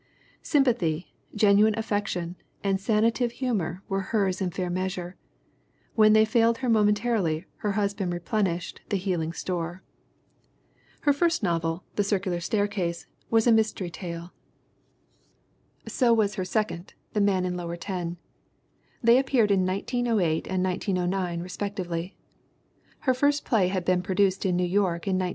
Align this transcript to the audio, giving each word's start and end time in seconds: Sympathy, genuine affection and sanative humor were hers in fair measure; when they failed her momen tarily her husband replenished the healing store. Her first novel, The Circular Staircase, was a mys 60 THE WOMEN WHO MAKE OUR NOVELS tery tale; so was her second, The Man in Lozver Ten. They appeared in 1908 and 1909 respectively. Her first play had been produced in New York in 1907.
Sympathy, 0.41 1.13
genuine 1.35 1.77
affection 1.77 2.35
and 2.63 2.79
sanative 2.81 3.33
humor 3.33 3.83
were 3.87 4.01
hers 4.09 4.41
in 4.41 4.49
fair 4.49 4.67
measure; 4.67 5.15
when 5.93 6.13
they 6.13 6.25
failed 6.25 6.57
her 6.57 6.69
momen 6.71 6.95
tarily 6.95 7.45
her 7.57 7.73
husband 7.73 8.11
replenished 8.11 8.81
the 8.89 8.97
healing 8.97 9.31
store. 9.31 9.83
Her 11.01 11.13
first 11.13 11.43
novel, 11.43 11.83
The 11.97 12.03
Circular 12.03 12.39
Staircase, 12.39 13.05
was 13.29 13.45
a 13.45 13.51
mys 13.51 13.67
60 13.67 13.85
THE 13.91 13.99
WOMEN 14.01 14.01
WHO 14.01 14.15
MAKE 14.15 14.15
OUR 14.15 14.17
NOVELS 14.17 14.31
tery 14.31 15.83
tale; 15.83 15.93
so 16.07 16.13
was 16.15 16.33
her 16.33 16.45
second, 16.45 16.93
The 17.13 17.21
Man 17.21 17.45
in 17.45 17.53
Lozver 17.53 17.77
Ten. 17.79 18.17
They 19.03 19.19
appeared 19.19 19.51
in 19.51 19.67
1908 19.67 20.47
and 20.47 20.63
1909 20.63 21.41
respectively. 21.43 22.15
Her 23.01 23.13
first 23.13 23.45
play 23.45 23.67
had 23.67 23.85
been 23.85 24.01
produced 24.01 24.47
in 24.47 24.55
New 24.55 24.63
York 24.63 25.05
in 25.05 25.19
1907. 25.19 25.29